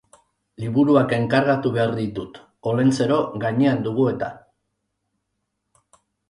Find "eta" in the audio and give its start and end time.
4.15-4.31